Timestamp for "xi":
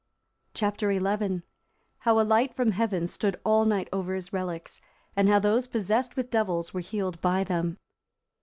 0.79-1.43